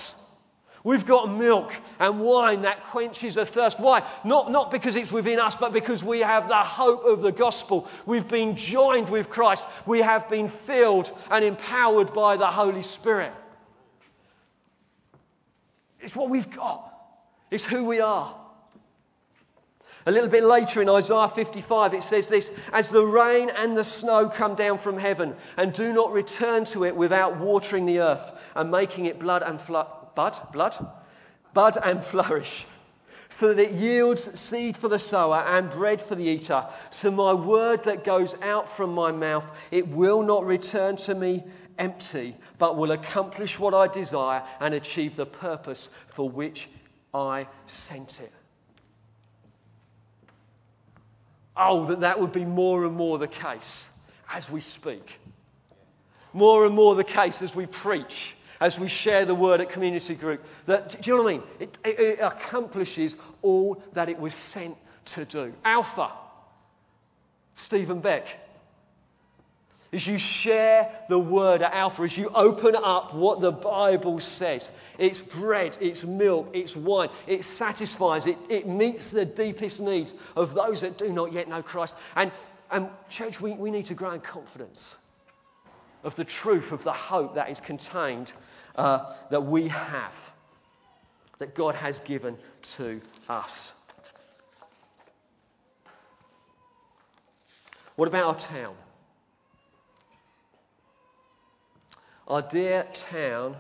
[0.88, 3.78] We've got milk and wine that quenches a thirst.
[3.78, 4.10] Why?
[4.24, 7.90] Not, not because it's within us, but because we have the hope of the gospel.
[8.06, 9.62] We've been joined with Christ.
[9.86, 13.34] We have been filled and empowered by the Holy Spirit.
[16.00, 16.90] It's what we've got,
[17.52, 18.34] it's who we are.
[20.06, 23.84] A little bit later in Isaiah 55, it says this As the rain and the
[23.84, 28.32] snow come down from heaven and do not return to it without watering the earth
[28.56, 30.74] and making it blood and flood bud, blood,
[31.54, 32.50] bud and flourish,
[33.40, 36.66] so that it yields seed for the sower and bread for the eater.
[37.02, 41.46] So my word that goes out from my mouth, it will not return to me
[41.78, 46.68] empty, but will accomplish what I desire and achieve the purpose for which
[47.14, 47.48] I
[47.88, 48.34] sent it.
[51.56, 53.86] Oh, that that would be more and more the case
[54.34, 55.12] as we speak.
[56.34, 60.16] More and more the case as we preach as we share the word at community
[60.16, 60.42] group.
[60.68, 61.44] That, do you know what I mean?
[61.60, 64.76] It, it, it accomplishes all that it was sent
[65.16, 65.54] to do.
[65.64, 66.12] Alpha,
[67.66, 68.26] Stephen Beck.
[69.94, 74.68] As you share the word at Alpha, as you open up what the Bible says,
[75.00, 80.54] it's bread, it's milk, it's wine, it satisfies, it, it meets the deepest needs of
[80.54, 81.94] those that do not yet know Christ.
[82.18, 82.34] And,
[82.70, 84.80] and church, we, we need to grow in confidence
[86.04, 88.32] of the truth of the hope that is contained
[88.78, 90.14] uh, that we have,
[91.40, 92.38] that God has given
[92.78, 93.52] to us.
[97.96, 98.76] What about our town?
[102.28, 103.56] Our dear town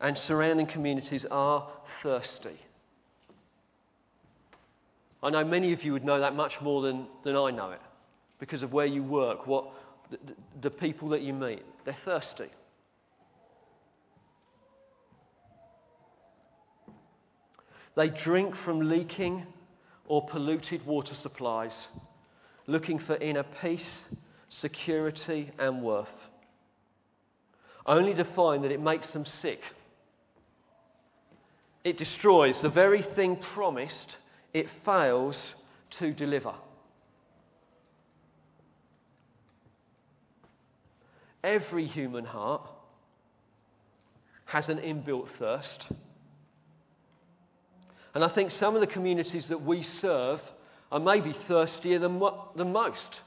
[0.00, 1.66] and surrounding communities are
[2.02, 2.60] thirsty.
[5.22, 7.80] I know many of you would know that much more than, than I know it
[8.38, 9.70] because of where you work, what,
[10.10, 10.18] the,
[10.60, 11.62] the people that you meet.
[11.86, 12.50] They're thirsty.
[17.96, 19.46] They drink from leaking
[20.06, 21.72] or polluted water supplies,
[22.66, 24.00] looking for inner peace,
[24.60, 26.08] security, and worth,
[27.86, 29.60] only to find that it makes them sick.
[31.84, 34.16] It destroys the very thing promised,
[34.52, 35.38] it fails
[35.98, 36.54] to deliver.
[41.42, 42.62] Every human heart
[44.46, 45.86] has an inbuilt thirst.
[48.14, 50.40] And I think some of the communities that we serve
[50.92, 52.20] are maybe thirstier than,
[52.56, 53.20] than most.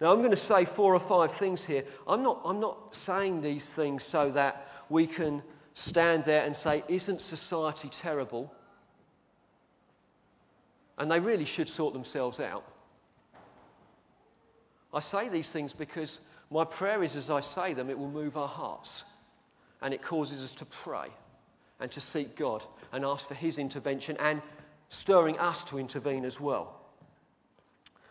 [0.00, 1.84] Now, I'm going to say four or five things here.
[2.08, 5.42] I'm not, I'm not saying these things so that we can
[5.86, 8.52] stand there and say, Isn't society terrible?
[10.98, 12.64] And they really should sort themselves out.
[14.92, 16.18] I say these things because
[16.50, 18.88] my prayer is as I say them, it will move our hearts
[19.80, 21.08] and it causes us to pray
[21.80, 22.62] and to seek God
[22.92, 24.40] and ask for His intervention and
[25.02, 26.80] stirring us to intervene as well.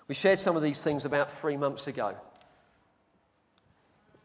[0.08, 2.16] We shared some of these things about three months ago.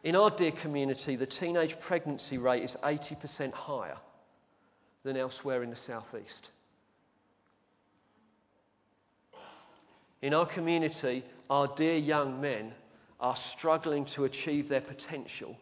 [0.05, 3.99] In our dear community, the teenage pregnancy rate is 80% higher
[5.05, 6.51] than elsewhere in the southeast.
[10.21, 12.73] In our community, our dear young men
[13.21, 15.57] are struggling to achieve their potential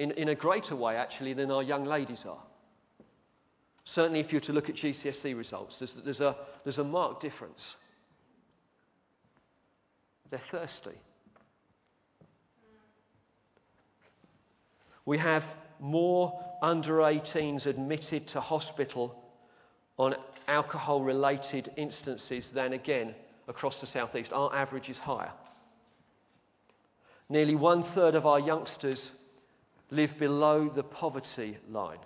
[0.00, 2.42] in, in a greater way, actually, than our young ladies are.
[3.94, 7.60] Certainly, if you're to look at GCSE results, there's, there's, a, there's a marked difference.
[10.30, 10.98] They're thirsty.
[15.04, 15.42] We have
[15.80, 19.22] more under 18s admitted to hospital
[19.98, 20.14] on
[20.48, 23.14] alcohol related instances than again
[23.48, 24.30] across the southeast.
[24.32, 25.32] Our average is higher.
[27.28, 29.00] Nearly one third of our youngsters
[29.90, 31.98] live below the poverty line.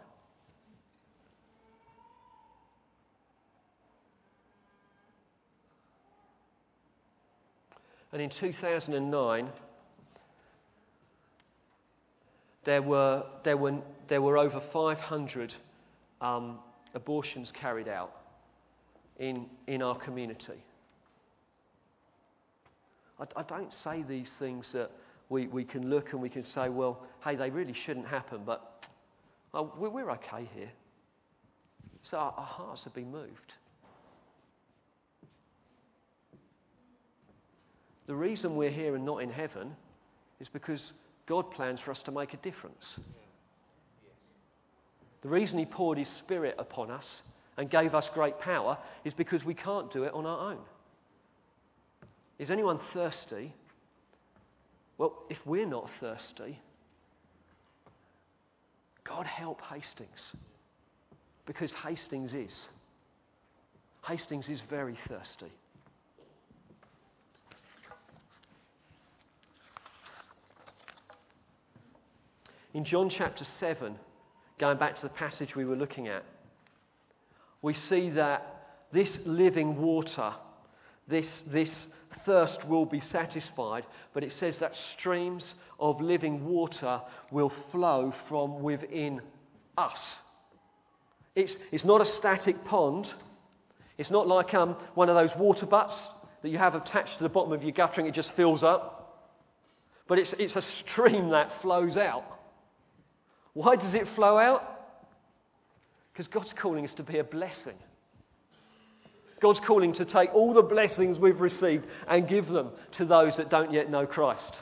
[8.12, 9.48] And in 2009,
[12.64, 15.52] there were, there were, there were over 500
[16.20, 16.58] um,
[16.94, 18.12] abortions carried out
[19.18, 20.64] in, in our community.
[23.18, 24.90] I, I don't say these things that
[25.28, 28.84] we, we can look and we can say, well, hey, they really shouldn't happen, but
[29.52, 30.70] oh, we're, okay here.
[32.10, 33.52] So our, our hearts have been moved.
[38.06, 39.74] The reason we're here and not in heaven
[40.40, 40.80] is because
[41.26, 42.84] God plans for us to make a difference.
[45.22, 47.04] The reason He poured His Spirit upon us
[47.56, 50.58] and gave us great power is because we can't do it on our own.
[52.38, 53.54] Is anyone thirsty?
[54.98, 56.60] Well, if we're not thirsty,
[59.04, 60.20] God help Hastings.
[61.46, 62.52] Because Hastings is.
[64.06, 65.52] Hastings is very thirsty.
[72.72, 73.94] In John chapter 7,
[74.58, 76.24] going back to the passage we were looking at,
[77.62, 78.54] we see that
[78.92, 80.34] this living water,
[81.06, 81.70] this, this
[82.24, 85.44] thirst will be satisfied, but it says that streams
[85.78, 87.00] of living water
[87.30, 89.20] will flow from within
[89.76, 89.98] us.
[91.36, 93.12] It's, it's not a static pond.
[93.98, 95.96] It's not like um, one of those water butts
[96.42, 99.30] that you have attached to the bottom of your guttering, it just fills up.
[100.06, 102.24] But it's, it's a stream that flows out.
[103.54, 104.62] Why does it flow out?
[106.12, 107.78] Because God's calling us to be a blessing.
[109.44, 113.50] God's calling to take all the blessings we've received and give them to those that
[113.50, 114.58] don't yet know Christ.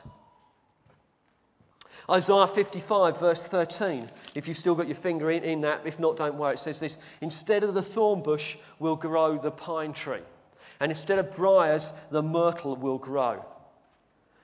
[2.11, 4.11] Isaiah 55, verse 13.
[4.35, 6.55] If you've still got your finger in, in that, if not, don't worry.
[6.55, 10.22] It says this Instead of the thorn bush will grow the pine tree,
[10.80, 13.45] and instead of briars, the myrtle will grow.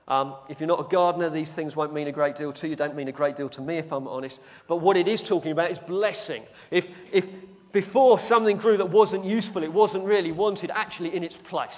[0.07, 2.77] Um, if you're not a gardener, these things won't mean a great deal to you.
[2.77, 4.39] Don't mean a great deal to me, if I'm honest.
[4.69, 6.45] But what it is talking about is blessing.
[6.71, 7.25] If, if
[7.71, 11.69] before something grew that wasn't useful, it wasn't really wanted, actually in its place.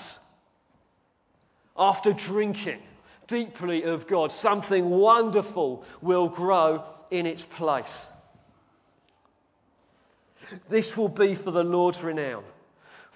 [1.77, 2.81] After drinking
[3.27, 7.91] deeply of God, something wonderful will grow in its place.
[10.69, 12.43] This will be for the Lord's renown,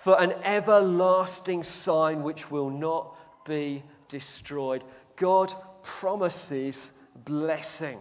[0.04, 3.16] for an everlasting sign which will not
[3.46, 4.84] be destroyed.
[5.18, 5.54] God
[6.00, 6.78] promises
[7.26, 8.00] blessing.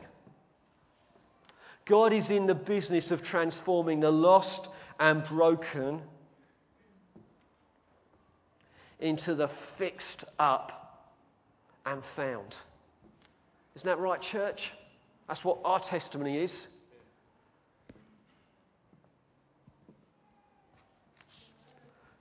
[1.87, 4.69] God is in the business of transforming the lost
[4.99, 6.01] and broken
[9.01, 11.11] into the fixed up
[11.85, 12.55] and found.
[13.77, 14.61] Isn't that right, church?
[15.29, 16.53] That's what our testimony is.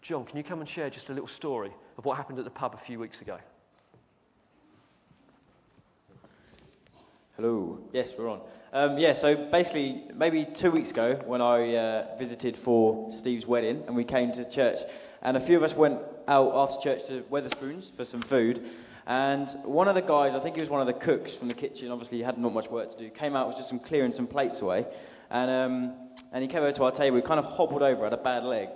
[0.02, 2.52] John, can you come and share just a little story of what happened at the
[2.52, 3.38] pub a few weeks ago?
[7.38, 7.80] Hello.
[7.94, 8.42] Yes, we're on.
[8.74, 13.84] Um, yeah, so basically, maybe two weeks ago, when I uh, visited for Steve's wedding,
[13.86, 14.80] and we came to church,
[15.22, 18.64] and a few of us went out after church to Wetherspoons for some food.
[19.06, 21.54] And one of the guys, I think he was one of the cooks from the
[21.54, 24.12] kitchen, obviously he had not much work to do, came out with just some clearing
[24.16, 24.88] some plates away.
[25.30, 25.96] And, um,
[26.32, 28.44] and he came over to our table, he kind of hobbled over, had a bad
[28.44, 28.70] leg,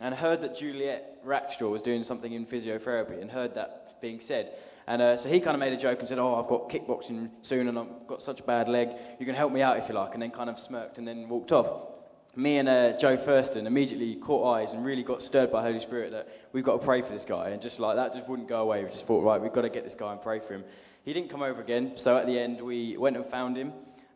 [0.00, 4.52] and heard that Juliet Rackstraw was doing something in physiotherapy, and heard that being said.
[4.86, 7.30] And uh, so he kind of made a joke and said, Oh, I've got kickboxing
[7.42, 8.88] soon and I've got such a bad leg.
[9.18, 10.14] You can help me out if you like.
[10.14, 11.88] And then kind of smirked and then walked off.
[12.34, 16.12] Me and uh, Joe Thurston immediately caught eyes and really got stirred by Holy Spirit
[16.12, 17.50] that we've got to pray for this guy.
[17.50, 18.84] And just like that just wouldn't go away.
[18.84, 20.64] We just thought, right, we've got to get this guy and pray for him.
[21.04, 21.96] He didn't come over again.
[22.02, 23.72] So at the end, we went and found him.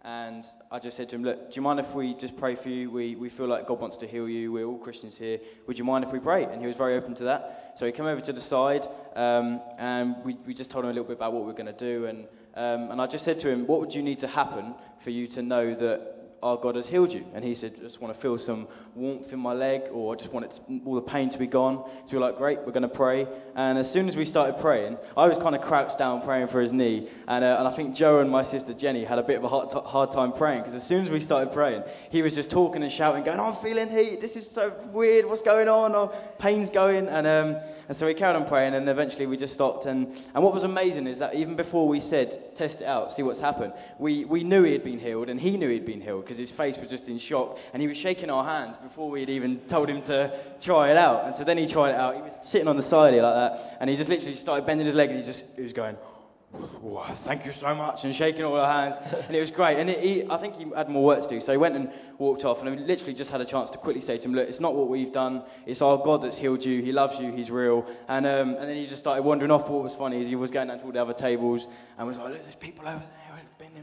[0.06, 2.68] And I just said to him, Look, do you mind if we just pray for
[2.68, 2.92] you?
[2.92, 4.52] We, we feel like God wants to heal you.
[4.52, 5.38] We're all Christians here.
[5.66, 6.44] Would you mind if we pray?
[6.44, 7.74] And he was very open to that.
[7.80, 8.82] So he came over to the side,
[9.16, 11.66] um, and we, we just told him a little bit about what we we're going
[11.66, 12.06] to do.
[12.06, 12.18] And,
[12.54, 15.26] um, and I just said to him, What would you need to happen for you
[15.26, 17.24] to know that our God has healed you.
[17.34, 20.18] And he said, I just want to feel some warmth in my leg, or I
[20.18, 21.84] just want to, all the pain to be gone.
[22.06, 23.26] So we are like, great, we're going to pray.
[23.54, 26.60] And as soon as we started praying, I was kind of crouched down praying for
[26.60, 27.08] his knee.
[27.26, 29.48] And, uh, and I think Joe and my sister Jenny had a bit of a
[29.48, 32.50] hard, t- hard time praying, because as soon as we started praying, he was just
[32.50, 35.94] talking and shouting, going, I'm feeling heat, this is so weird, what's going on?
[35.94, 37.08] Or pain's going.
[37.08, 37.56] And, um,
[37.88, 39.86] and so we carried on praying, and eventually we just stopped.
[39.86, 43.22] And, and what was amazing is that even before we said, test it out, see
[43.22, 46.24] what's happened, we, we knew he had been healed, and he knew he'd been healed
[46.24, 47.56] because his face was just in shock.
[47.72, 50.96] And he was shaking our hands before we had even told him to try it
[50.96, 51.26] out.
[51.26, 52.14] And so then he tried it out.
[52.16, 54.86] He was sitting on the side here like that, and he just literally started bending
[54.86, 55.96] his leg, and he just he was going,
[57.24, 59.78] thank you so much, and shaking all our hands, and it was great.
[59.78, 61.90] And it, he, I think he had more work to do, so he went and
[62.18, 64.48] walked off, and I literally just had a chance to quickly say to him, look,
[64.48, 67.50] it's not what we've done, it's our God that's healed you, he loves you, he's
[67.50, 67.84] real.
[68.08, 70.36] And, um, and then he just started wandering off, but what was funny is he
[70.36, 71.66] was going down to all the other tables,
[71.98, 73.25] and was like, look, there's people over there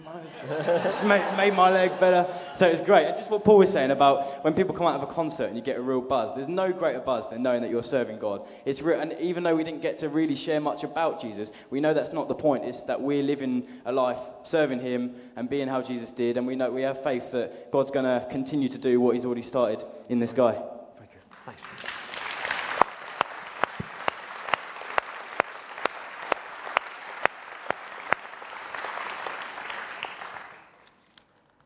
[0.03, 2.26] my it's made, made my leg better.
[2.59, 3.07] So it's great.
[3.07, 5.55] And just what Paul was saying about when people come out of a concert and
[5.55, 8.41] you get a real buzz, there's no greater buzz than knowing that you're serving God.
[8.65, 11.80] It's real, and even though we didn't get to really share much about Jesus, we
[11.80, 12.65] know that's not the point.
[12.65, 14.19] It's that we're living a life
[14.51, 17.91] serving Him and being how Jesus did, and we know we have faith that God's
[17.91, 20.53] going to continue to do what He's already started in this guy.
[20.53, 21.21] Very good.
[21.45, 21.61] Thanks.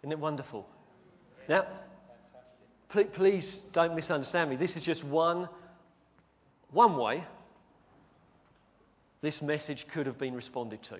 [0.07, 0.65] Isn't it wonderful?
[1.49, 1.67] Now,
[2.89, 4.55] please, please don't misunderstand me.
[4.55, 5.49] This is just one,
[6.71, 7.25] one way
[9.21, 10.99] this message could have been responded to.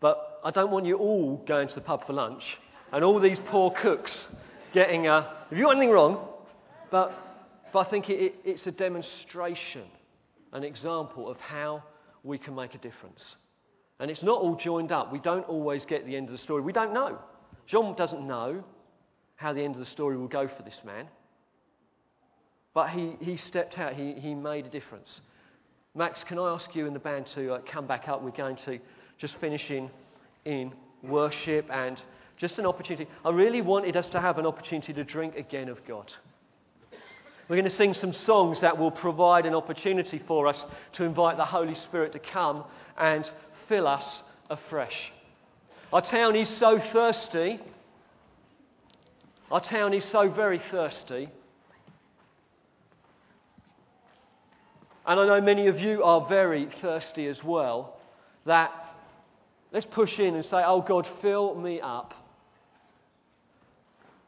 [0.00, 2.42] But I don't want you all going to the pub for lunch
[2.92, 4.10] and all these poor cooks
[4.72, 5.44] getting a.
[5.48, 6.26] If you got anything wrong,
[6.90, 7.12] but,
[7.72, 9.84] but I think it, it, it's a demonstration,
[10.52, 11.84] an example of how
[12.24, 13.20] we can make a difference.
[14.00, 15.12] And it's not all joined up.
[15.12, 16.60] We don't always get the end of the story.
[16.60, 17.20] We don't know.
[17.66, 18.64] John doesn't know
[19.36, 21.06] how the end of the story will go for this man.
[22.72, 25.08] But he, he stepped out, he, he made a difference.
[25.94, 28.22] Max, can I ask you and the band to uh, come back up?
[28.22, 28.78] We're going to
[29.18, 29.90] just finish in,
[30.44, 32.00] in worship and
[32.36, 33.08] just an opportunity.
[33.24, 36.12] I really wanted us to have an opportunity to drink again of God.
[37.48, 40.56] We're going to sing some songs that will provide an opportunity for us
[40.94, 42.64] to invite the Holy Spirit to come
[42.98, 43.30] and
[43.68, 44.06] fill us
[44.50, 45.12] afresh.
[45.94, 47.60] Our town is so thirsty.
[49.48, 51.28] Our town is so very thirsty.
[55.06, 57.96] And I know many of you are very thirsty as well.
[58.44, 58.72] That
[59.72, 62.12] let's push in and say, Oh God, fill me up.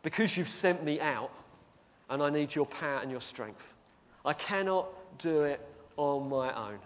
[0.05, 1.33] Because you've sent me out,
[2.09, 3.63] and I need your power and your strength.
[4.25, 4.87] I cannot
[5.19, 5.61] do it
[5.97, 6.79] on my own.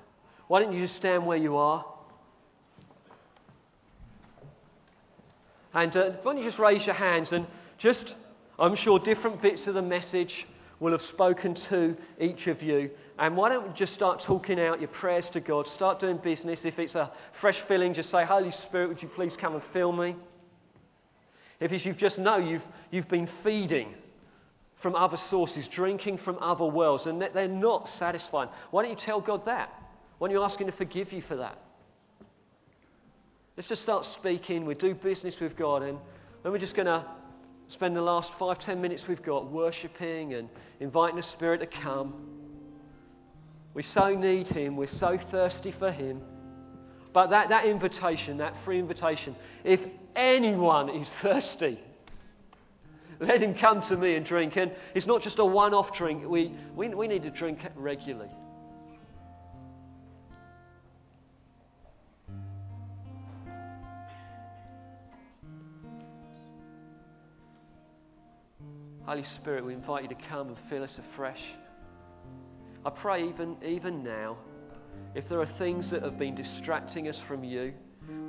[0.48, 1.84] Why don't you just stand where you are?
[5.74, 7.46] And uh, why don't you just raise your hands and
[7.78, 8.14] just,
[8.58, 10.46] I'm sure different bits of the message
[10.80, 12.90] will have spoken to each of you.
[13.18, 15.66] And why don't we just start talking out your prayers to God?
[15.76, 16.60] Start doing business.
[16.64, 19.92] If it's a fresh filling, just say, Holy Spirit, would you please come and fill
[19.92, 20.16] me?
[21.60, 23.94] If it's you've just know you've, you've been feeding
[24.80, 29.20] from other sources, drinking from other wells, and they're not satisfying, why don't you tell
[29.20, 29.70] God that?
[30.18, 31.58] Why don't you ask Him to forgive you for that?
[33.56, 34.64] Let's just start speaking.
[34.64, 35.98] We do business with God, and
[36.42, 37.04] then we're just going to
[37.72, 40.48] spend the last five, ten minutes we've got worshipping and
[40.78, 42.14] inviting the Spirit to come.
[43.74, 44.76] We so need Him.
[44.76, 46.22] We're so thirsty for Him.
[47.12, 49.34] But that, that invitation, that free invitation,
[49.64, 49.80] if
[50.14, 51.80] anyone is thirsty,
[53.18, 54.56] let him come to me and drink.
[54.56, 58.30] And it's not just a one off drink, we, we, we need to drink regularly.
[69.10, 71.40] Holy Spirit, we invite you to come and fill us afresh.
[72.86, 74.36] I pray even, even now,
[75.16, 77.72] if there are things that have been distracting us from you,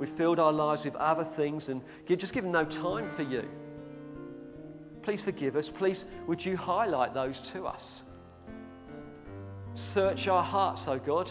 [0.00, 3.44] we've filled our lives with other things and just given no time for you.
[5.04, 5.70] Please forgive us.
[5.78, 7.82] Please, would you highlight those to us?
[9.94, 11.30] Search our hearts, O oh God.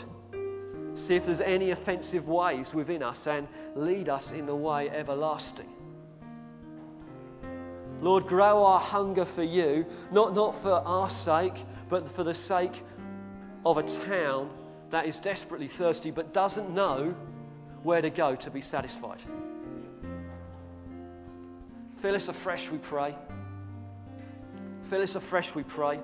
[1.09, 5.67] See if there's any offensive ways within us and lead us in the way everlasting.
[8.01, 12.83] Lord, grow our hunger for you, not, not for our sake, but for the sake
[13.65, 14.49] of a town
[14.91, 17.15] that is desperately thirsty but doesn't know
[17.83, 19.19] where to go to be satisfied.
[22.01, 23.15] Fill us afresh, we pray.
[24.89, 25.99] Fill us afresh, we pray.